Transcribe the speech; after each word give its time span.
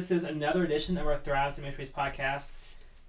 This 0.00 0.10
is 0.10 0.24
another 0.24 0.64
edition 0.64 0.96
of 0.96 1.06
our 1.06 1.18
Thrive 1.18 1.54
to 1.56 1.60
Ministries 1.60 1.90
podcast. 1.90 2.52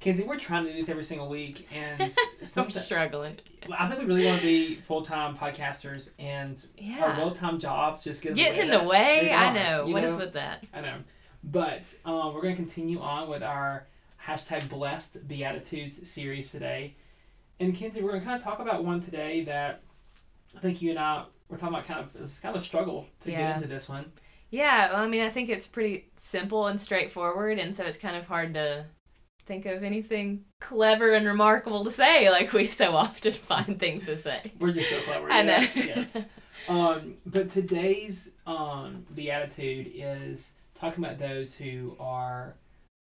Kenzie, 0.02 0.24
we're 0.26 0.36
trying 0.38 0.66
to 0.66 0.72
do 0.72 0.76
this 0.76 0.90
every 0.90 1.06
single 1.06 1.30
week, 1.30 1.70
and 1.74 2.12
I'm 2.58 2.70
struggling. 2.70 3.38
I 3.72 3.88
think 3.88 4.02
we 4.02 4.06
really 4.08 4.26
want 4.26 4.42
to 4.42 4.46
be 4.46 4.76
full 4.76 5.02
time 5.02 5.38
podcasters, 5.38 6.10
and 6.20 6.58
our 6.78 6.84
Yeah. 6.84 7.16
full 7.16 7.32
time 7.32 7.60
jobs 7.60 8.04
just 8.04 8.22
get 8.22 8.36
Getting 8.36 8.64
in 8.64 8.72
of 8.74 8.82
the 8.82 8.88
way? 8.90 9.32
I 9.32 9.54
know. 9.54 9.86
you 9.88 9.94
What 9.94 10.04
is 10.04 10.18
know? 10.18 10.26
with 10.26 10.34
that? 10.34 10.66
I 10.74 10.82
know. 10.82 10.98
But 11.46 11.94
um, 12.04 12.34
we're 12.34 12.42
going 12.42 12.56
to 12.58 12.62
continue 12.62 13.00
on 13.00 13.30
with 13.30 13.42
our 13.42 13.88
hashtag 14.22 14.68
blessed 14.68 15.26
beatitudes 15.30 16.10
series 16.12 16.52
today. 16.52 16.96
And 17.62 17.74
Kenzie, 17.74 18.02
we're 18.02 18.10
going 18.10 18.20
to 18.20 18.26
kind 18.28 18.38
of 18.38 18.44
talk 18.44 18.60
about 18.60 18.84
one 18.84 19.00
today 19.00 19.46
that 19.46 19.82
I 20.58 20.60
think 20.60 20.82
you 20.82 20.90
and 20.90 21.00
I 21.00 21.24
were 21.48 21.56
talking 21.56 21.74
about 21.74 21.88
kind 21.88 22.02
of 22.02 22.22
it's 22.22 22.40
kind 22.42 22.54
of 22.54 22.62
a 22.62 22.66
struggle 22.66 23.08
to 23.22 23.32
Yeah. 23.32 23.38
get 23.48 23.56
into 23.56 23.70
this 23.70 23.88
one. 23.88 24.12
Yeah, 24.52 24.92
well, 24.92 25.02
I 25.02 25.08
mean, 25.08 25.22
I 25.22 25.30
think 25.30 25.50
it's 25.50 25.66
pretty 25.66 26.12
simple 26.18 26.68
and 26.68 26.80
straightforward, 26.80 27.58
and 27.58 27.76
so 27.76 27.86
it's 27.86 27.98
kind 27.98 28.18
of 28.18 28.28
hard 28.28 28.54
to 28.54 28.86
think 29.46 29.66
of 29.66 29.84
anything 29.84 30.46
clever 30.60 31.14
and 31.14 31.26
remarkable 31.26 31.84
to 31.86 31.92
say, 31.92 32.30
like 32.30 32.54
we 32.54 32.68
so 32.68 32.96
often 32.96 33.32
find 33.32 33.80
things 33.80 34.06
to 34.06 34.18
say. 34.18 34.52
We're 34.60 34.74
just 34.74 34.90
so 34.90 35.00
clever. 35.00 35.32
I 35.32 35.42
know. 35.42 35.66
yes. 35.76 36.18
Um, 36.70 37.16
but 37.26 37.50
today's 37.50 38.36
um, 38.46 39.06
beatitude 39.16 39.92
is 39.96 40.56
talking 40.76 41.04
about 41.04 41.18
those 41.18 41.56
who 41.56 41.96
are 42.00 42.56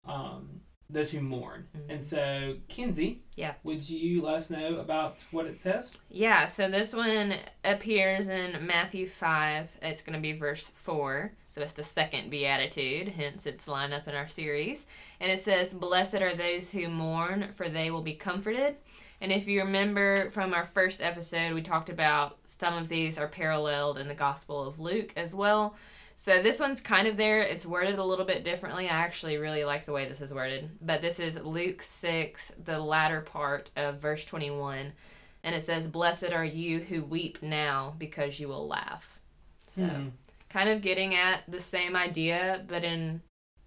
um, 0.07 0.62
those 0.89 1.09
who 1.12 1.20
mourn. 1.20 1.67
Mhm. 1.75 1.89
And 1.89 2.03
so, 2.03 2.57
Kenzie, 2.67 3.21
Yeah. 3.35 3.55
would 3.63 3.89
you 3.89 4.21
let 4.21 4.35
us 4.35 4.49
know 4.52 4.77
about 4.77 5.23
what 5.31 5.48
it 5.48 5.55
says? 5.57 5.98
Yeah, 6.10 6.46
so 6.46 6.70
this 6.70 6.93
one 6.93 7.35
appears 7.63 8.29
in 8.29 8.65
Matthew 8.65 9.07
5. 9.07 9.71
It's 9.82 10.01
going 10.04 10.13
to 10.13 10.20
be 10.21 10.34
verse 10.34 10.68
4. 10.70 11.32
So 11.49 11.62
it's 11.62 11.73
the 11.73 11.84
second 11.84 12.29
beatitude, 12.29 13.10
hence 13.10 13.45
its 13.45 13.68
line 13.68 13.93
up 13.93 14.07
in 14.07 14.13
our 14.13 14.27
series. 14.27 14.85
And 15.20 15.32
it 15.32 15.40
says, 15.41 15.73
Blessed 15.73 16.15
are 16.15 16.35
those 16.35 16.70
who 16.71 16.88
mourn, 16.90 17.54
for 17.55 17.67
they 17.70 17.90
will 17.90 18.01
be 18.04 18.13
comforted. 18.13 18.76
And 19.21 19.32
if 19.32 19.48
you 19.48 19.62
remember 19.62 20.29
from 20.32 20.54
our 20.54 20.65
first 20.65 21.01
episode, 21.01 21.54
we 21.54 21.62
talked 21.62 21.90
about 21.90 22.38
some 22.43 22.76
of 22.76 22.90
these 22.90 23.17
are 23.17 23.27
paralleled 23.29 23.98
in 23.98 24.07
the 24.10 24.13
Gospel 24.13 24.67
of 24.67 24.79
Luke 24.79 25.13
as 25.15 25.34
well. 25.34 25.76
So 26.16 26.41
this 26.41 26.60
one's 26.60 26.82
kind 26.82 27.08
of 27.08 27.18
there. 27.18 27.41
It's 27.41 27.66
worded 27.66 27.99
a 27.99 28.04
little 28.04 28.26
bit 28.26 28.44
differently. 28.44 28.85
I 28.88 28.94
actually 28.94 29.38
really 29.38 29.66
like 29.66 29.85
the 29.85 29.91
way 29.91 30.08
this 30.08 30.22
is 30.22 30.34
worded. 30.34 30.70
But 30.82 31.02
this 31.02 31.20
is 31.20 31.40
Luke 31.41 31.82
6, 31.82 32.54
the 32.63 32.80
latter 32.80 33.22
part 33.22 33.70
of 33.76 33.99
verse 33.99 34.26
21 34.26 34.94
and 35.44 35.54
it 35.54 35.63
says, 35.63 35.88
"Blessed 35.88 36.32
are 36.32 36.44
you 36.44 36.80
who 36.80 37.04
weep 37.04 37.44
now, 37.44 37.94
because 37.99 38.40
you 38.40 38.48
will 38.48 38.68
laugh." 38.68 39.20
So, 39.76 39.85
Hmm. 39.85 40.10
kind 40.49 40.70
of 40.70 40.82
getting 40.82 41.13
at 41.13 41.44
the 41.48 41.60
same 41.60 41.96
idea, 41.96 42.66
but 42.68 42.84
in 42.84 43.22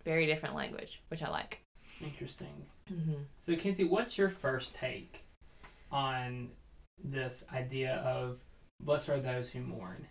very 0.05 0.27
different 0.27 0.57
language, 0.57 1.01
which 1.07 1.23
I 1.23 1.29
like. 1.29 1.63
Interesting. 2.01 2.67
Mm-hmm. 2.91 3.23
So, 3.39 3.55
Kenzie, 3.57 3.85
what's 3.85 4.19
your 4.19 4.29
first 4.29 4.75
take 4.75 5.25
on 5.93 6.51
this 7.05 7.45
idea 7.53 7.97
of 7.99 8.41
blessed 8.81 9.11
are 9.11 9.21
those 9.21 9.49
who 9.49 9.61
mourn? 9.61 10.09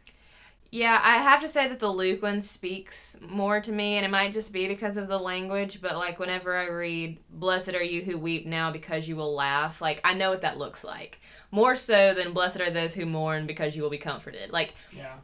Yeah, 0.69 0.99
I 1.01 1.17
have 1.17 1.41
to 1.41 1.47
say 1.47 1.67
that 1.69 1.79
the 1.79 1.89
Luke 1.89 2.21
one 2.21 2.41
speaks 2.41 3.15
more 3.21 3.61
to 3.61 3.71
me, 3.71 3.95
and 3.95 4.05
it 4.05 4.09
might 4.09 4.33
just 4.33 4.51
be 4.51 4.67
because 4.67 4.97
of 4.97 5.07
the 5.07 5.17
language, 5.17 5.81
but 5.81 5.95
like 5.95 6.19
whenever 6.19 6.55
I 6.57 6.67
read, 6.67 7.19
Blessed 7.29 7.73
are 7.73 7.83
you 7.83 8.01
who 8.01 8.17
weep 8.17 8.45
now 8.45 8.71
because 8.71 9.07
you 9.07 9.15
will 9.15 9.33
laugh, 9.33 9.81
like 9.81 10.01
I 10.03 10.13
know 10.13 10.29
what 10.29 10.41
that 10.41 10.57
looks 10.57 10.83
like. 10.83 11.21
More 11.51 11.75
so 11.75 12.13
than 12.13 12.33
Blessed 12.33 12.59
are 12.59 12.69
those 12.69 12.93
who 12.93 13.05
mourn 13.05 13.47
because 13.47 13.75
you 13.75 13.81
will 13.81 13.89
be 13.89 13.97
comforted. 13.97 14.51
Like 14.51 14.73
Yeah. 14.91 15.15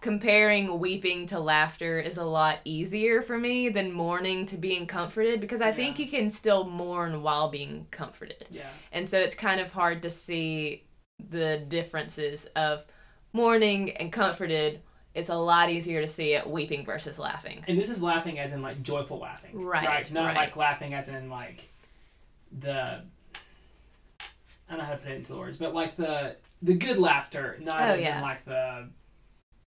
comparing 0.00 0.78
weeping 0.78 1.26
to 1.28 1.40
laughter 1.40 1.98
is 1.98 2.18
a 2.18 2.24
lot 2.24 2.58
easier 2.64 3.22
for 3.22 3.38
me 3.38 3.70
than 3.70 3.90
mourning 3.90 4.44
to 4.46 4.56
being 4.56 4.86
comforted 4.86 5.40
because 5.40 5.62
I 5.62 5.72
think 5.72 5.98
you 5.98 6.06
can 6.06 6.30
still 6.30 6.64
mourn 6.64 7.22
while 7.22 7.48
being 7.48 7.86
comforted. 7.90 8.46
Yeah. 8.50 8.68
And 8.92 9.08
so 9.08 9.18
it's 9.18 9.34
kind 9.34 9.60
of 9.60 9.72
hard 9.72 10.02
to 10.02 10.10
see 10.10 10.84
the 11.18 11.56
differences 11.68 12.44
of 12.54 12.84
mourning 13.34 13.90
and 13.90 14.10
comforted. 14.10 14.80
It's 15.12 15.28
a 15.28 15.36
lot 15.36 15.68
easier 15.70 16.00
to 16.00 16.06
see 16.08 16.32
it 16.32 16.48
weeping 16.48 16.84
versus 16.86 17.18
laughing. 17.18 17.62
And 17.68 17.78
this 17.78 17.88
is 17.90 18.02
laughing 18.02 18.38
as 18.38 18.52
in 18.54 18.62
like 18.62 18.82
joyful 18.82 19.18
laughing. 19.18 19.62
Right, 19.62 19.86
right? 19.86 20.10
Not 20.12 20.24
right. 20.26 20.36
like 20.36 20.56
laughing 20.56 20.94
as 20.94 21.08
in 21.08 21.28
like 21.28 21.68
the 22.58 23.02
I 24.66 24.70
don't 24.70 24.78
know 24.78 24.84
how 24.84 24.92
to 24.92 24.98
put 24.98 25.10
it 25.12 25.16
into 25.16 25.34
words, 25.36 25.58
but 25.58 25.74
like 25.74 25.96
the 25.96 26.36
the 26.62 26.74
good 26.74 26.98
laughter, 26.98 27.58
not 27.60 27.80
Oh, 27.82 27.84
as 27.84 28.00
yeah. 28.02 28.16
in 28.16 28.22
like 28.22 28.44
the 28.46 28.88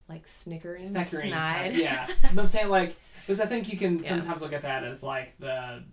Like 0.08 0.28
snickering, 0.28 0.86
snickering. 0.86 1.32
snide. 1.32 1.72
type- 1.74 1.82
Yeah. 1.82 2.08
but 2.34 2.40
I'm 2.42 2.48
saying 2.48 2.70
like 2.70 2.96
because 3.26 3.42
I 3.42 3.46
think 3.48 3.72
you 3.72 3.78
can 3.78 3.98
Yeah. 4.04 4.10
sometimes 4.10 4.42
look 4.42 4.54
at 4.54 4.62
that 4.62 4.84
as 4.84 5.02
like 5.04 5.34
the 5.40 5.84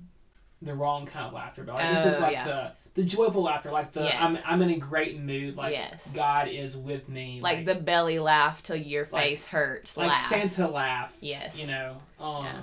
the 0.62 0.74
wrong 0.74 1.06
kind 1.06 1.26
of 1.26 1.32
laughter, 1.32 1.64
but 1.64 1.74
like 1.74 1.90
this 1.96 2.06
is 2.06 2.16
Oh, 2.16 2.20
like 2.20 2.32
yeah. 2.32 2.44
the 2.46 2.72
the 2.94 3.02
joyful 3.04 3.42
laughter, 3.42 3.70
like 3.70 3.92
the 3.92 4.14
I'm 4.22 4.38
I'm 4.46 4.60
in 4.62 4.70
a 4.70 4.78
great 4.78 5.18
mood, 5.18 5.56
like 5.56 5.72
Yes. 5.72 6.10
God 6.14 6.48
is 6.48 6.76
with 6.76 7.08
me, 7.08 7.40
like, 7.42 7.64
the 7.64 7.74
belly 7.74 8.18
laugh 8.18 8.62
till 8.62 8.76
your 8.76 9.08
Like- 9.10 9.24
face 9.24 9.46
hurts. 9.46 9.96
like 9.96 10.08
laugh. 10.10 10.28
Santa 10.28 10.68
laugh. 10.68 11.16
Yes. 11.20 11.58
You 11.58 11.66
know. 11.68 11.96
Um 12.20 12.44
Yeah. 12.44 12.60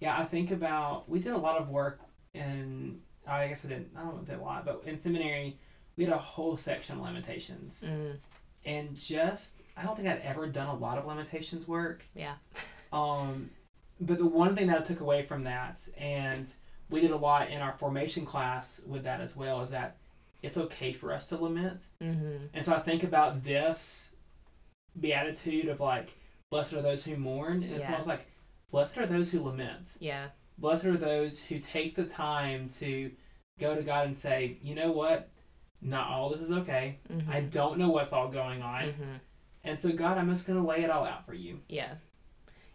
yeah. 0.00 0.18
I 0.18 0.24
think 0.24 0.50
about 0.50 1.08
we 1.08 1.20
did 1.20 1.32
a 1.32 1.38
lot 1.38 1.56
of 1.60 1.68
work 1.68 2.00
in 2.34 3.00
I 3.26 3.46
guess 3.48 3.64
I 3.64 3.68
didn't 3.68 3.90
I 3.96 4.00
don't 4.00 4.14
want 4.14 4.26
to 4.26 4.32
say 4.32 4.36
a 4.38 4.42
lot, 4.42 4.64
but 4.64 4.82
in 4.86 4.98
seminary 4.98 5.58
we 5.96 6.04
had 6.04 6.12
a 6.12 6.18
whole 6.18 6.56
section 6.56 6.96
on 6.96 7.02
lamentations. 7.02 7.84
Mm, 7.88 8.18
And 8.64 8.96
just 8.96 9.62
I 9.76 9.82
don't 9.84 9.96
think 9.96 10.08
I'd 10.08 10.20
ever 10.22 10.46
done 10.48 10.68
a 10.68 10.74
lot 10.74 10.98
of 10.98 11.06
lamentations 11.06 11.66
work. 11.68 12.04
yeah. 12.14 12.34
Um 12.92 13.50
but 14.00 14.18
the 14.18 14.26
one 14.26 14.54
thing 14.56 14.66
that 14.68 14.78
I 14.80 14.82
took 14.82 15.00
away 15.00 15.22
from 15.24 15.44
that 15.44 15.76
and 15.96 16.52
we 16.90 17.00
did 17.00 17.10
a 17.10 17.16
lot 17.16 17.50
in 17.50 17.60
our 17.60 17.72
formation 17.72 18.24
class 18.24 18.80
with 18.86 19.04
that 19.04 19.20
as 19.20 19.36
well 19.36 19.60
is 19.60 19.70
that 19.70 19.96
it's 20.42 20.56
okay 20.56 20.92
for 20.92 21.12
us 21.12 21.26
to 21.28 21.36
lament. 21.36 21.86
Mm-hmm. 22.02 22.46
And 22.54 22.64
so 22.64 22.72
I 22.74 22.78
think 22.80 23.02
about 23.02 23.42
this 23.44 24.14
beatitude 24.98 25.68
of 25.68 25.80
like, 25.80 26.16
blessed 26.50 26.72
are 26.74 26.82
those 26.82 27.04
who 27.04 27.16
mourn. 27.16 27.62
And 27.62 27.72
it's 27.72 27.84
Yeah. 27.84 27.90
almost 27.92 28.08
like, 28.08 28.26
blessed 28.70 28.98
are 28.98 29.06
those 29.06 29.30
who 29.30 29.42
lament. 29.42 29.96
Yeah. 30.00 30.28
Blessed 30.58 30.86
are 30.86 30.96
those 30.96 31.40
who 31.40 31.58
take 31.58 31.94
the 31.94 32.04
time 32.04 32.68
to 32.78 33.10
go 33.58 33.74
to 33.74 33.82
God 33.82 34.06
and 34.06 34.16
say, 34.16 34.58
you 34.62 34.74
know 34.74 34.92
what? 34.92 35.28
Not 35.80 36.08
all 36.08 36.30
this 36.30 36.40
is 36.40 36.50
okay. 36.52 36.98
Mm-hmm. 37.12 37.30
I 37.30 37.40
don't 37.42 37.78
know 37.78 37.90
what's 37.90 38.12
all 38.12 38.28
going 38.28 38.62
on. 38.62 38.82
mm-hmm. 38.84 39.14
And 39.64 39.78
so, 39.78 39.90
God, 39.92 40.18
I'm 40.18 40.30
just 40.30 40.46
going 40.46 40.58
to 40.60 40.66
lay 40.66 40.82
it 40.82 40.90
all 40.90 41.04
out 41.04 41.26
for 41.26 41.34
you. 41.34 41.60
Yeah. 41.68 41.94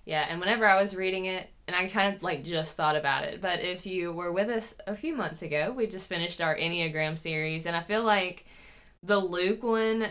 Yeah, 0.05 0.25
and 0.29 0.39
whenever 0.39 0.65
I 0.65 0.81
was 0.81 0.95
reading 0.95 1.25
it, 1.25 1.49
and 1.67 1.75
I 1.75 1.87
kind 1.87 2.13
of 2.13 2.21
like 2.23 2.43
just 2.43 2.75
thought 2.75 2.95
about 2.97 3.23
it, 3.23 3.39
but 3.41 3.61
if 3.61 3.85
you 3.85 4.11
were 4.11 4.31
with 4.33 4.49
us 4.49 4.75
a 4.85 4.95
few 4.95 5.15
months 5.15 5.41
ago, 5.41 5.71
we 5.75 5.87
just 5.87 6.09
finished 6.09 6.41
our 6.41 6.55
Enneagram 6.57 7.17
series, 7.17 7.65
and 7.65 7.75
I 7.75 7.81
feel 7.83 8.03
like 8.03 8.45
the 9.01 9.17
Luke 9.19 9.63
one 9.63 10.07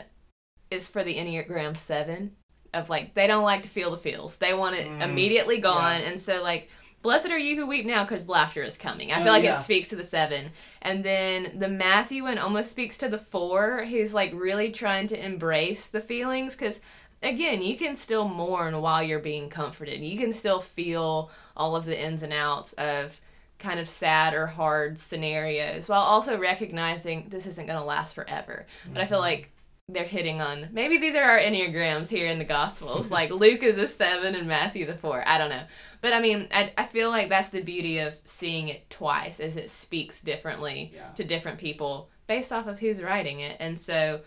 is 0.71 0.89
for 0.89 1.05
the 1.05 1.17
Enneagram 1.17 1.77
7 1.77 2.33
of 2.73 2.89
like, 2.89 3.13
they 3.15 3.27
don't 3.27 3.45
like 3.45 3.63
to 3.65 3.69
feel 3.69 3.91
the 3.91 3.99
feels. 3.99 4.39
They 4.39 4.55
want 4.55 4.77
it 4.77 4.89
Mm, 4.89 5.03
immediately 5.03 5.59
gone, 5.59 6.01
and 6.01 6.19
so 6.21 6.43
like, 6.43 6.71
Blessed 7.03 7.31
are 7.33 7.39
you 7.39 7.57
who 7.57 7.67
weep 7.67 7.85
now 7.85 8.05
because 8.05 8.29
laughter 8.29 8.63
is 8.63 8.79
coming. 8.79 9.11
I 9.11 9.19
Oh, 9.19 9.25
feel 9.25 9.33
like 9.33 9.43
yeah. 9.43 9.59
it 9.59 9.65
speaks 9.65 9.89
to 9.89 9.97
the 9.97 10.05
seven. 10.05 10.53
And 10.81 11.05
then 11.05 11.59
the 11.59 11.67
Matthew 11.67 12.23
one 12.23 12.39
almost 12.39 12.71
speaks 12.71 12.97
to 12.99 13.09
the 13.09 13.19
four, 13.19 13.85
who's 13.87 14.15
like 14.15 14.33
really 14.33 14.71
trying 14.71 15.09
to 15.09 15.21
embrace 15.23 15.89
the 15.89 16.01
feelings 16.01 16.55
because 16.55 16.81
again, 17.23 17.63
you 17.63 17.77
can 17.77 17.97
still 17.97 18.29
mourn 18.29 18.81
while 18.81 19.03
you're 19.03 19.19
being 19.19 19.49
comforted. 19.49 20.01
You 20.01 20.19
can 20.19 20.33
still 20.33 20.61
feel 20.61 21.31
all 21.57 21.77
of 21.77 21.85
the 21.85 22.01
ins 22.01 22.23
and 22.23 22.33
outs 22.33 22.73
of 22.75 23.21
kind 23.59 23.79
of 23.79 23.89
sad 23.89 24.35
or 24.35 24.47
hard 24.47 24.99
scenarios 24.99 25.89
while 25.89 26.03
also 26.03 26.37
recognizing 26.37 27.27
this 27.29 27.47
isn't 27.47 27.67
going 27.67 27.79
to 27.79 27.85
last 27.85 28.15
forever. 28.15 28.67
But 28.93 29.03
I 29.03 29.07
feel 29.07 29.19
mm-hmm. 29.19 29.23
like 29.23 29.53
they're 29.89 30.05
hitting 30.05 30.41
on 30.41 30.69
maybe 30.73 30.97
these 30.99 31.15
are 31.15 31.23
our 31.23 31.39
enneagrams 31.39 32.09
here 32.09 32.27
in 32.27 32.39
the 32.39 32.45
gospels 32.45 33.11
like 33.11 33.31
luke 33.31 33.63
is 33.63 33.77
a 33.77 33.87
seven 33.87 34.35
and 34.35 34.47
matthew's 34.47 34.89
a 34.89 34.95
four 34.95 35.27
i 35.27 35.37
don't 35.37 35.51
know 35.51 35.65
but 36.01 36.13
i 36.13 36.21
mean 36.21 36.47
I, 36.53 36.73
I 36.79 36.87
feel 36.87 37.11
like 37.11 37.29
that's 37.29 37.49
the 37.49 37.63
beauty 37.63 37.99
of 37.99 38.17
seeing 38.25 38.69
it 38.69 38.89
twice 38.91 39.41
as 39.41 39.57
it 39.57 39.71
speaks 39.71 40.21
differently 40.21 40.93
Yeah. 40.95 41.09
to 41.17 41.25
different 41.25 41.59
people 41.59 42.11
based 42.27 42.53
off 42.53 42.69
of 42.69 42.79
who's 42.79 43.03
writing 43.03 43.41
it 43.41 43.57
and 43.59 43.79
so 43.79 44.21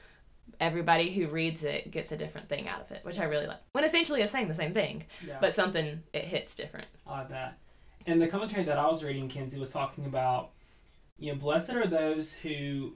everybody 0.60 1.12
who 1.12 1.28
reads 1.28 1.64
it 1.64 1.92
gets 1.92 2.12
a 2.12 2.18
different 2.18 2.48
thing 2.48 2.68
out 2.68 2.82
of 2.82 2.92
it 2.92 3.04
which 3.04 3.20
i 3.20 3.24
really 3.26 3.46
like 3.48 3.60
when 3.74 3.84
essentially 3.84 4.22
it's 4.22 4.32
saying 4.32 4.48
the 4.48 4.54
same 4.56 4.74
thing 4.74 5.04
Yeah. 5.28 5.38
but 5.42 5.54
something 5.54 6.02
it 6.14 6.24
hits 6.26 6.56
different 6.56 6.88
I 7.08 7.20
like 7.20 7.30
that. 7.30 7.58
And 8.08 8.22
the 8.22 8.28
commentary 8.28 8.64
that 8.64 8.78
I 8.78 8.88
was 8.88 9.04
reading, 9.04 9.28
Kenzie, 9.30 9.60
was 9.60 9.72
talking 9.72 10.06
about, 10.06 10.52
you 11.18 11.32
know, 11.32 11.38
blessed 11.40 11.74
are 11.74 11.88
those 11.88 12.34
who 12.34 12.94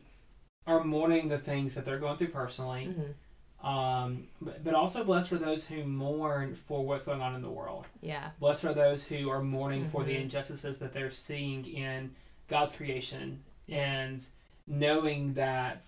are 0.67 0.83
mourning 0.83 1.29
the 1.29 1.37
things 1.39 1.73
that 1.75 1.83
they're 1.85 1.97
going 1.99 2.15
through 2.15 2.27
personally. 2.29 2.85
hmm 2.85 3.67
Um, 3.67 4.27
but, 4.41 4.63
but 4.63 4.73
also 4.73 5.03
blessed 5.03 5.31
are 5.33 5.37
those 5.37 5.63
who 5.65 5.83
mourn 5.83 6.53
for 6.55 6.85
what's 6.85 7.05
going 7.05 7.21
on 7.21 7.35
in 7.35 7.41
the 7.41 7.49
world. 7.49 7.85
yeah 8.01 8.29
Blessed 8.39 8.65
are 8.65 8.73
those 8.73 9.03
who 9.03 9.29
are 9.29 9.41
mourning 9.43 9.87
for 9.89 10.03
the 10.03 10.13
Mhm. 10.15 10.21
injustices 10.21 10.79
that 10.79 10.93
they're 10.93 11.11
seeing 11.11 11.65
in 11.65 12.11
God's 12.47 12.73
creation 12.73 13.43
and 13.67 14.23
knowing 14.67 15.33
that 15.33 15.85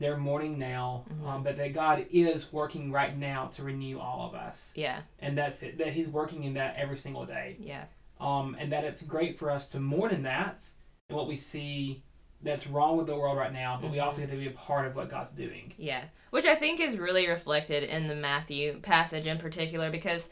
they're 0.00 0.16
mourning 0.16 0.58
now, 0.58 1.04
Mhm. 1.12 1.26
um, 1.28 1.42
but 1.44 1.56
that 1.58 1.72
God 1.74 2.06
is 2.10 2.52
working 2.52 2.90
right 2.90 3.16
now 3.16 3.46
to 3.54 3.62
renew 3.62 4.00
all 4.00 4.26
of 4.26 4.34
us. 4.34 4.72
yeah 4.74 5.00
And 5.20 5.36
that's 5.38 5.62
it, 5.62 5.78
that 5.78 5.88
He's 5.92 6.08
working 6.08 6.42
in 6.44 6.54
that 6.54 6.74
every 6.76 6.98
single 6.98 7.24
day. 7.26 7.56
yeah 7.60 7.84
um, 8.18 8.54
and 8.58 8.70
that 8.72 8.84
it's 8.84 9.02
great 9.02 9.38
for 9.38 9.50
us 9.50 9.68
to 9.68 9.80
mourn 9.80 10.12
in 10.12 10.22
that 10.24 10.68
and 11.08 11.16
what 11.16 11.26
we 11.28 11.34
see 11.36 12.02
that's 12.42 12.66
wrong 12.66 12.96
with 12.96 13.06
the 13.06 13.14
world 13.16 13.36
right 13.36 13.52
now, 13.52 13.78
but 13.80 13.90
we 13.90 13.98
also 14.00 14.20
get 14.22 14.30
to 14.30 14.36
be 14.36 14.46
a 14.46 14.50
part 14.52 14.86
of 14.86 14.96
what 14.96 15.08
God's 15.10 15.32
doing. 15.32 15.72
Yeah, 15.76 16.04
which 16.30 16.46
I 16.46 16.54
think 16.54 16.80
is 16.80 16.96
really 16.98 17.28
reflected 17.28 17.82
in 17.84 18.08
the 18.08 18.14
Matthew 18.14 18.78
passage 18.80 19.26
in 19.26 19.36
particular 19.38 19.90
because 19.90 20.30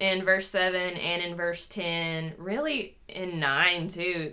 in 0.00 0.24
verse 0.24 0.48
7 0.48 0.94
and 0.96 1.22
in 1.22 1.34
verse 1.36 1.66
10, 1.68 2.34
really 2.38 2.96
in 3.08 3.38
9 3.38 3.88
too, 3.88 4.32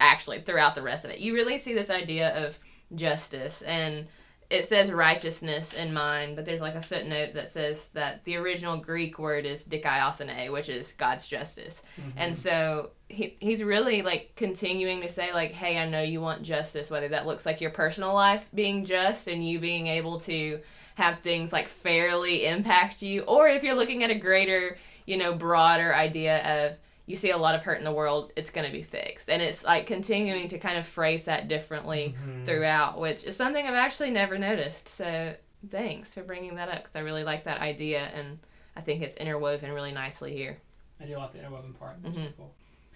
actually 0.00 0.40
throughout 0.42 0.74
the 0.74 0.82
rest 0.82 1.04
of 1.06 1.10
it, 1.10 1.20
you 1.20 1.32
really 1.34 1.56
see 1.58 1.72
this 1.74 1.88
idea 1.90 2.46
of 2.46 2.58
justice 2.94 3.62
and 3.62 4.06
it 4.52 4.66
says 4.66 4.92
righteousness 4.92 5.72
in 5.72 5.94
mine, 5.94 6.34
but 6.34 6.44
there's 6.44 6.60
like 6.60 6.74
a 6.74 6.82
footnote 6.82 7.32
that 7.32 7.48
says 7.48 7.88
that 7.94 8.22
the 8.24 8.36
original 8.36 8.76
Greek 8.76 9.18
word 9.18 9.46
is 9.46 9.64
dikaiosune, 9.64 10.52
which 10.52 10.68
is 10.68 10.92
God's 10.92 11.26
justice. 11.26 11.80
Mm-hmm. 11.98 12.18
And 12.18 12.36
so 12.36 12.90
he, 13.08 13.34
he's 13.40 13.62
really 13.62 14.02
like 14.02 14.32
continuing 14.36 15.00
to 15.00 15.08
say 15.08 15.32
like, 15.32 15.52
hey, 15.52 15.78
I 15.78 15.88
know 15.88 16.02
you 16.02 16.20
want 16.20 16.42
justice, 16.42 16.90
whether 16.90 17.08
that 17.08 17.26
looks 17.26 17.46
like 17.46 17.62
your 17.62 17.70
personal 17.70 18.12
life 18.12 18.44
being 18.54 18.84
just 18.84 19.26
and 19.26 19.46
you 19.46 19.58
being 19.58 19.86
able 19.86 20.20
to 20.20 20.60
have 20.96 21.20
things 21.20 21.50
like 21.50 21.68
fairly 21.68 22.44
impact 22.44 23.00
you, 23.00 23.22
or 23.22 23.48
if 23.48 23.64
you're 23.64 23.74
looking 23.74 24.04
at 24.04 24.10
a 24.10 24.14
greater, 24.14 24.76
you 25.06 25.16
know, 25.16 25.34
broader 25.34 25.94
idea 25.94 26.66
of 26.66 26.76
you 27.06 27.16
see 27.16 27.30
a 27.30 27.36
lot 27.36 27.54
of 27.54 27.62
hurt 27.62 27.78
in 27.78 27.84
the 27.84 27.92
world, 27.92 28.32
it's 28.36 28.50
going 28.50 28.66
to 28.66 28.72
be 28.72 28.82
fixed. 28.82 29.28
And 29.28 29.42
it's 29.42 29.64
like 29.64 29.86
continuing 29.86 30.48
to 30.48 30.58
kind 30.58 30.78
of 30.78 30.86
phrase 30.86 31.24
that 31.24 31.48
differently 31.48 32.14
Mhm. 32.24 32.44
throughout, 32.44 32.98
which 33.00 33.24
is 33.24 33.36
something 33.36 33.66
I've 33.66 33.74
actually 33.74 34.10
never 34.12 34.38
noticed. 34.38 34.88
So 34.88 35.34
thanks 35.70 36.14
for 36.14 36.22
bringing 36.22 36.54
that 36.56 36.68
up 36.68 36.82
because 36.82 36.96
I 36.96 37.00
really 37.00 37.24
like 37.24 37.44
that 37.44 37.60
idea 37.60 38.00
and 38.14 38.38
I 38.76 38.80
think 38.82 39.02
it's 39.02 39.16
interwoven 39.16 39.72
really 39.72 39.92
nicely 39.92 40.32
here. 40.32 40.58
I 41.00 41.04
do 41.06 41.16
like 41.16 41.32
the 41.32 41.38
interwoven 41.40 41.74
part. 41.74 42.02
That's 42.02 42.14
Mhm. 42.14 42.18
really 42.18 42.34
cool. 42.36 42.54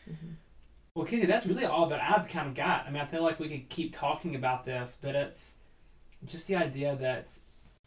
Mhm. 0.09 0.35
Well, 0.95 1.05
Kinsey, 1.05 1.27
that's 1.27 1.45
really 1.45 1.65
all 1.67 1.87
that 1.87 2.01
I've 2.01 2.29
kind 2.29 2.49
of 2.49 2.55
got. 2.55 2.87
I 2.87 2.91
mean, 2.91 3.03
I 3.03 3.07
feel 3.07 3.23
like 3.23 3.39
we 3.41 3.49
could 3.49 3.69
keep 3.69 3.93
talking 3.95 4.35
about 4.37 4.65
this, 4.65 4.97
but 5.03 5.15
it's 5.15 5.59
just 6.25 6.47
the 6.47 6.57
idea 6.57 6.97
that 6.97 7.37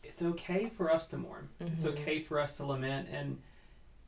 it's 0.03 0.21
okay 0.21 0.69
for 0.69 0.91
us 0.91 1.07
to 1.07 1.17
mourn. 1.17 1.49
It's 1.59 1.85
Mhm. 1.85 1.91
okay 1.91 2.21
for 2.21 2.39
us 2.39 2.57
to 2.57 2.65
lament, 2.65 3.09
and 3.11 3.41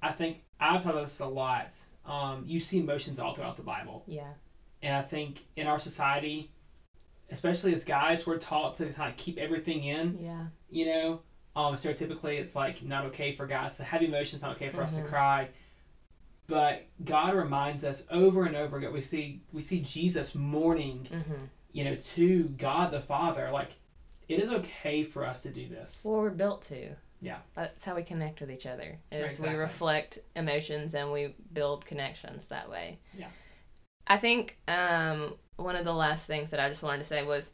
I 0.04 0.12
think 0.12 0.44
I've 0.60 0.84
talked 0.84 0.94
about 0.96 1.02
this 1.06 1.20
a 1.20 1.26
lot. 1.26 1.74
Um, 2.06 2.44
you 2.46 2.60
see 2.60 2.80
emotions 2.80 3.20
all 3.20 3.34
throughout 3.36 3.58
the 3.58 3.64
Bible, 3.64 4.04
Yeah. 4.08 4.34
and 4.82 4.96
I 4.96 5.02
think 5.04 5.46
in 5.56 5.68
our 5.68 5.80
society, 5.80 6.52
especially 7.30 7.74
as 7.74 7.84
guys, 7.84 8.26
we're 8.26 8.38
taught 8.40 8.76
to 8.76 8.88
kind 8.92 9.10
of 9.12 9.18
keep 9.18 9.38
everything 9.38 9.84
in. 9.84 10.18
Yeah. 10.22 10.46
you 10.70 10.86
know 10.86 11.22
um 11.54 11.74
stereotypically 11.74 12.40
it's 12.40 12.56
like 12.56 12.82
not 12.82 13.04
okay 13.08 13.36
for 13.36 13.46
guys 13.46 13.76
to 13.76 13.84
have 13.84 14.02
emotions 14.02 14.42
not 14.42 14.56
okay 14.56 14.70
for 14.70 14.82
us 14.82 14.96
to 14.96 15.02
Mhm. 15.02 15.08
cry 15.10 15.50
but 16.48 16.86
god 17.04 17.34
reminds 17.36 17.84
us 17.84 18.06
over 18.10 18.46
and 18.46 18.56
over 18.56 18.78
again 18.78 18.94
we 18.94 19.02
see 19.02 19.42
we 19.52 19.60
see 19.60 19.82
jesus 19.82 20.34
mourning 20.34 21.06
Mm-hmm. 21.12 21.44
you 21.74 21.84
know 21.84 21.96
to 22.16 22.44
god 22.58 22.92
the 22.92 23.02
father 23.02 23.50
like 23.52 23.72
it 24.30 24.40
is 24.42 24.50
okay 24.50 25.04
for 25.04 25.26
us 25.26 25.42
to 25.42 25.50
do 25.50 25.68
this 25.68 26.04
Well, 26.06 26.22
we're 26.22 26.30
built 26.30 26.62
to. 26.70 26.96
Yeah. 27.22 27.38
That's 27.54 27.86
how 27.86 27.96
we 27.96 28.04
connect 28.04 28.42
with 28.42 28.52
each 28.52 28.66
other. 28.66 28.98
Is 29.12 29.24
Exactly. 29.26 29.50
we 29.50 29.56
reflect 29.56 30.20
emotions 30.36 30.96
and 30.96 31.12
we 31.12 31.36
build 31.54 31.86
connections 31.86 32.48
that 32.48 32.70
way. 32.70 33.00
Yeah. 33.18 33.28
I 34.08 34.18
think 34.18 34.58
um, 34.68 35.36
one 35.56 35.76
of 35.76 35.86
the 35.86 35.94
last 35.94 36.26
things 36.26 36.50
that 36.50 36.60
I 36.60 36.68
just 36.68 36.84
wanted 36.84 37.00
to 37.00 37.04
say 37.06 37.24
was 37.24 37.52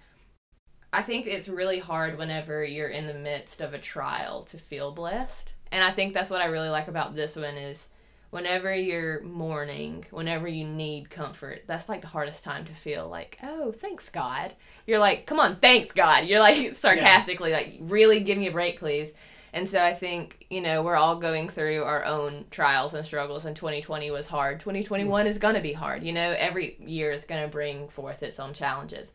I 0.93 1.03
think 1.03 1.27
it's 1.27 1.49
really 1.49 1.79
hard 1.79 2.17
whenever 2.17 2.63
you're 2.63 2.87
in 2.87 3.07
the 3.07 3.13
midst 3.13 3.59
of 3.61 3.73
a 3.73 3.79
trial 3.79 4.43
to 4.45 4.57
feel 4.57 4.91
blessed. 4.91 5.53
And 5.71 5.83
I 5.83 5.91
think 5.91 6.13
that's 6.13 6.29
what 6.29 6.41
I 6.41 6.45
really 6.45 6.69
like 6.69 6.87
about 6.87 7.13
this 7.13 7.35
one 7.35 7.57
is 7.57 7.89
whenever 8.29 8.73
you're 8.73 9.21
mourning, 9.21 10.05
whenever 10.11 10.47
you 10.47 10.65
need 10.65 11.09
comfort, 11.09 11.63
that's 11.67 11.89
like 11.89 12.01
the 12.01 12.07
hardest 12.07 12.43
time 12.43 12.65
to 12.65 12.73
feel 12.73 13.07
like, 13.09 13.37
oh, 13.43 13.73
thanks 13.73 14.09
God. 14.09 14.53
You're 14.85 14.99
like, 14.99 15.25
come 15.25 15.39
on, 15.39 15.57
thanks 15.57 15.91
God. 15.91 16.25
You're 16.25 16.39
like 16.39 16.73
sarcastically 16.73 17.51
like, 17.51 17.77
really 17.81 18.21
give 18.21 18.37
me 18.37 18.47
a 18.47 18.51
break, 18.51 18.79
please. 18.79 19.13
And 19.53 19.69
so 19.69 19.83
I 19.83 19.93
think, 19.93 20.45
you 20.49 20.61
know, 20.61 20.83
we're 20.83 20.95
all 20.95 21.15
going 21.15 21.49
through 21.49 21.83
our 21.83 22.03
own 22.05 22.45
trials 22.51 22.93
and 22.93 23.05
struggles, 23.05 23.45
and 23.45 23.55
2020 23.55 24.11
was 24.11 24.27
hard. 24.27 24.59
2021 24.59 25.25
is 25.27 25.39
going 25.39 25.55
to 25.55 25.61
be 25.61 25.73
hard. 25.73 26.03
You 26.03 26.13
know, 26.13 26.35
every 26.37 26.77
year 26.79 27.11
is 27.11 27.25
going 27.25 27.41
to 27.41 27.47
bring 27.47 27.87
forth 27.87 28.23
its 28.23 28.39
own 28.39 28.53
challenges. 28.53 29.13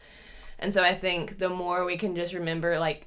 And 0.59 0.73
so 0.73 0.83
I 0.83 0.95
think 0.95 1.39
the 1.39 1.49
more 1.51 1.85
we 1.85 1.97
can 1.97 2.17
just 2.17 2.35
remember, 2.35 2.79
like, 2.79 3.07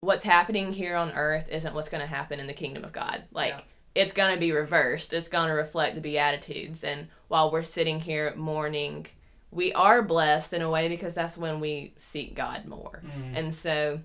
what's 0.00 0.24
happening 0.24 0.72
here 0.72 0.96
on 0.96 1.12
earth 1.12 1.48
isn't 1.50 1.74
what's 1.74 1.88
going 1.88 2.02
to 2.02 2.06
happen 2.06 2.40
in 2.40 2.46
the 2.46 2.52
kingdom 2.52 2.84
of 2.84 2.92
God. 2.92 3.24
Like, 3.32 3.54
Yeah. 3.54 3.60
it's 4.02 4.12
going 4.12 4.32
to 4.34 4.40
be 4.40 4.52
reversed, 4.52 5.12
it's 5.12 5.28
going 5.28 5.48
to 5.48 5.54
reflect 5.54 5.94
the 5.94 6.00
Beatitudes. 6.00 6.84
And 6.84 7.08
while 7.28 7.50
we're 7.50 7.64
sitting 7.64 8.00
here 8.00 8.32
mourning, 8.36 9.06
we 9.50 9.72
are 9.72 10.00
blessed 10.02 10.52
in 10.52 10.62
a 10.62 10.70
way 10.70 10.88
because 10.88 11.14
that's 11.14 11.36
when 11.36 11.58
we 11.60 11.92
seek 11.96 12.34
God 12.34 12.66
more. 12.66 13.02
Mm. 13.04 13.36
And 13.36 13.54
so 13.54 14.00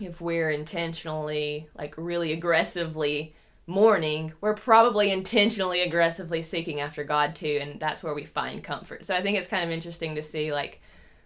if 0.00 0.20
we're 0.20 0.50
intentionally, 0.50 1.68
like 1.76 1.94
really 1.96 2.32
aggressively 2.32 3.34
mourning, 3.66 4.32
we're 4.40 4.54
probably 4.54 5.10
intentionally 5.10 5.80
aggressively 5.80 6.42
seeking 6.42 6.80
after 6.80 7.04
God 7.04 7.34
too, 7.34 7.58
and 7.60 7.78
that's 7.78 8.02
where 8.02 8.14
we 8.14 8.24
find 8.24 8.64
comfort. 8.64 9.04
So 9.04 9.14
I 9.14 9.22
think 9.22 9.36
it's 9.36 9.48
kind 9.48 9.64
of 9.64 9.70
interesting 9.70 10.14
to 10.14 10.22
see 10.22 10.52
like 10.52 10.80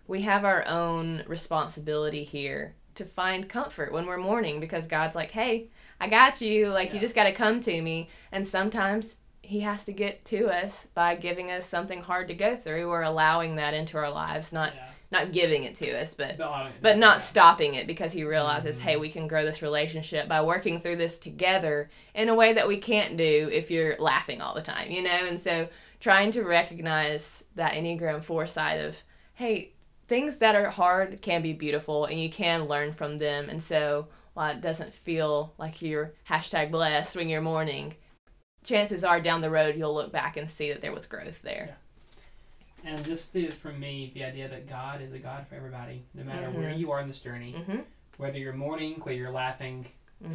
we 0.07 0.23
have 0.23 0.45
our 0.45 0.67
own 0.67 1.23
responsibility 1.27 2.25
here 2.25 2.75
to 2.97 3.05
find 3.05 3.49
comfort 3.49 3.93
when 3.93 4.07
we're 4.07 4.19
mourning 4.19 4.61
because 4.61 4.87
God's 4.87 5.15
like, 5.15 5.31
"Hey, 5.31 5.69
I 6.01 6.09
got 6.09 6.41
you. 6.41 6.69
Like 6.69 6.93
you 6.93 7.01
just 7.01 7.15
got 7.15 7.25
to 7.25 7.33
come 7.33 7.61
to 7.63 7.81
me." 7.81 8.09
And 8.33 8.47
sometimes 8.47 9.17
he 9.43 9.61
has 9.61 9.85
to 9.85 9.93
get 9.93 10.25
to 10.27 10.49
us 10.49 10.87
by 10.95 11.15
giving 11.15 11.51
us 11.51 11.67
something 11.67 12.03
hard 12.03 12.29
to 12.29 12.35
go 12.35 12.57
through 12.57 12.89
or 12.89 13.03
allowing 13.03 13.57
that 13.57 13.75
into 13.75 13.99
our 13.99 14.11
lives, 14.11 14.53
not 14.53 14.75
yeah. 14.75 14.89
Not 15.13 15.31
giving 15.31 15.65
it 15.65 15.75
to 15.77 15.91
us, 16.01 16.15
but 16.15 16.39
But, 16.39 16.45
uh, 16.45 16.69
but 16.81 16.99
not 16.99 17.17
yeah. 17.17 17.21
stopping 17.21 17.75
it 17.75 17.87
because 17.87 18.13
he 18.13 18.25
realizes, 18.25 18.79
Mhm. 18.79 18.83
hey, 18.83 18.97
we 18.97 19.11
can 19.11 19.29
grow 19.29 19.45
this 19.45 19.63
relationship 19.63 20.27
by 20.27 20.41
working 20.43 20.81
through 20.81 20.97
this 20.97 21.19
together 21.19 21.91
in 22.15 22.29
a 22.29 22.35
way 22.35 22.53
that 22.55 22.67
we 22.67 22.79
can't 22.79 23.17
do 23.17 23.49
if 23.53 23.71
you're 23.71 23.97
laughing 23.99 24.41
all 24.41 24.55
the 24.55 24.63
time, 24.63 24.91
you 24.91 25.03
know? 25.03 25.11
And 25.29 25.39
so 25.39 25.69
trying 26.01 26.31
to 26.33 26.43
recognize 26.43 27.45
that 27.55 27.75
Enneagram 27.75 28.25
4 28.25 28.47
side 28.47 28.81
of, 28.81 28.97
hey, 29.35 29.73
things 30.09 30.39
that 30.39 30.57
are 30.57 30.71
hard 30.71 31.23
can 31.23 31.43
be 31.43 31.53
beautiful 31.53 32.07
and 32.07 32.21
you 32.21 32.29
can 32.31 32.65
learn 32.65 32.93
from 32.93 33.19
them. 33.19 33.49
And 33.49 33.63
so 33.63 34.09
while 34.35 34.51
it 34.51 34.61
doesn't 34.61 34.93
feel 34.95 35.53
like 35.59 35.83
you're 35.83 36.15
hashtag 36.29 36.71
blessed 36.71 37.17
when 37.17 37.29
you're 37.29 37.41
mourning, 37.43 37.97
chances 38.65 39.05
are 39.05 39.21
down 39.21 39.43
the 39.43 39.51
road 39.51 39.77
you'll 39.77 39.95
look 39.95 40.11
back 40.13 40.37
and 40.37 40.49
see 40.51 40.71
that 40.73 40.81
there 40.81 40.93
was 40.93 41.07
growth 41.07 41.43
there. 41.43 41.77
And 42.85 43.05
just 43.05 43.33
the, 43.33 43.47
for 43.49 43.73
me 43.73 44.11
the 44.15 44.25
idea 44.25 44.49
that 44.49 44.67
god 44.69 45.01
is 45.01 45.13
a 45.13 45.19
god 45.19 45.47
for 45.49 45.55
everybody 45.55 46.05
no 46.15 46.25
matter 46.25 46.51
where 46.51 46.71
Mhm. 46.71 46.79
you 46.79 46.91
are 46.91 47.01
in 47.01 47.07
this 47.07 47.21
journey 47.21 47.55
Mm-hmm. 47.59 47.79
whether 48.17 48.39
you're 48.39 48.53
mourning 48.53 48.95
whether 49.01 49.17
you're 49.17 49.31
laughing 49.31 49.87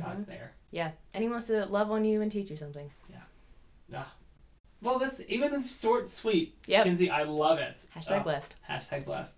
god's 0.02 0.26
there 0.26 0.52
Yeah. 0.72 0.92
And 1.14 1.24
he 1.24 1.30
wants 1.30 1.48
to 1.48 1.66
love 1.66 1.90
on 1.92 2.04
you 2.04 2.22
and 2.22 2.30
teach 2.30 2.50
you 2.50 2.58
something. 2.58 2.92
Yeah. 3.10 3.22
Yeah. 3.90 4.04
Well 4.82 5.00
this 5.00 5.22
even 5.30 5.52
the 5.54 5.62
short 5.62 6.10
sweet 6.10 6.56
Yep. 6.68 6.84
kinsey 6.84 7.10
i 7.10 7.24
love 7.24 7.60
it 7.60 7.86
Hashtag 7.96 8.20
Uh, 8.20 8.24
blessed. 8.24 8.56
Hashtag 8.70 9.06
blessed. 9.06 9.38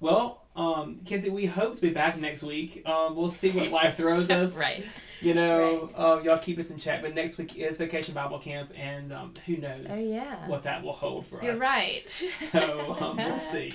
Well, 0.00 0.44
um, 0.54 1.00
Kinsey, 1.04 1.28
we 1.30 1.46
hope 1.46 1.74
to 1.74 1.82
be 1.82 1.90
back 1.90 2.16
next 2.18 2.44
week. 2.44 2.86
Um, 2.86 3.16
we'll 3.16 3.28
see 3.30 3.50
what 3.50 3.72
life 3.72 3.96
throws 3.96 4.30
us. 4.42 4.56
right. 4.56 4.84
You 5.20 5.34
know, 5.34 5.80
Right. 5.86 5.98
um, 5.98 6.24
y'all 6.24 6.38
keep 6.38 6.58
us 6.58 6.70
in 6.70 6.78
check. 6.78 7.02
But 7.02 7.14
next 7.14 7.38
week 7.38 7.56
is 7.56 7.76
Vacation 7.76 8.14
Bible 8.14 8.38
Camp, 8.38 8.70
and 8.76 9.10
um, 9.12 9.32
who 9.46 9.56
knows 9.56 9.86
Oh 9.90 9.98
yeah. 9.98 10.46
what 10.46 10.62
that 10.62 10.82
will 10.82 10.92
hold 10.92 11.26
for 11.26 11.38
us. 11.38 11.44
You're 11.44 11.56
right. 11.56 12.08
So 12.10 12.96
um, 13.00 13.16
we'll 13.16 13.38
see. 13.52 13.72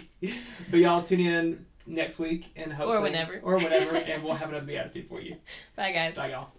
But 0.72 0.80
y'all 0.80 1.02
tune 1.02 1.20
in 1.20 1.66
next 1.86 2.18
week 2.20 2.52
and 2.56 2.72
hope 2.72 2.88
or 2.88 3.02
whenever. 3.02 3.40
or 3.44 3.58
whenever, 3.58 3.98
and 4.12 4.24
we'll 4.24 4.36
have 4.36 4.50
another 4.50 4.66
beatitude 4.66 5.08
for 5.10 5.20
you. 5.22 5.36
Bye 5.76 5.92
guys. 5.92 6.16
Bye, 6.16 6.30
y'all. 6.30 6.50